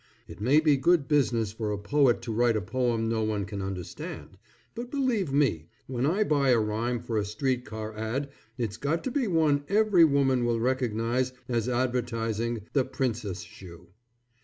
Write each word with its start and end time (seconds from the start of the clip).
It 0.27 0.41
may 0.41 0.59
be 0.59 0.77
good 0.77 1.07
business 1.07 1.51
for 1.51 1.71
a 1.71 1.77
poet 1.77 2.23
to 2.23 2.31
write 2.33 2.57
a 2.57 2.61
poem 2.61 3.07
no 3.07 3.21
one 3.21 3.45
can 3.45 3.61
understand, 3.61 4.39
but 4.73 4.89
believe 4.89 5.31
me 5.31 5.67
when 5.85 6.07
I 6.07 6.23
buy 6.23 6.49
a 6.49 6.59
rhyme 6.59 6.99
for 6.99 7.19
a 7.19 7.23
street 7.23 7.65
car 7.65 7.95
ad 7.95 8.31
it's 8.57 8.77
got 8.77 9.03
to 9.03 9.11
be 9.11 9.27
one 9.27 9.63
every 9.69 10.03
woman 10.03 10.43
will 10.43 10.59
recognize 10.59 11.33
as 11.47 11.69
advertising 11.69 12.63
"The 12.73 12.85
Princess 12.85 13.41
Shoe." 13.41 13.89